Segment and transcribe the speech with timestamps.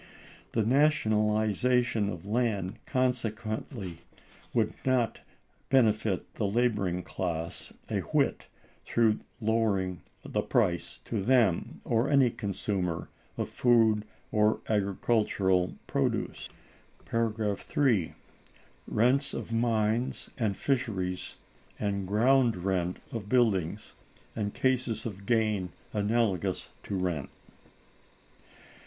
[0.53, 3.99] The nationalization of the land, consequently,
[4.51, 5.21] would not
[5.69, 8.47] benefit the laboring classes a whit
[8.83, 16.49] through lowering the price to them, or any consumer, of food or agricultural produce.§
[17.59, 18.13] 3.
[18.87, 21.35] Rent of Mines and Fisheries
[21.77, 23.93] and ground rent of Buildings,
[24.35, 27.29] and cases of gain analogous to Rent.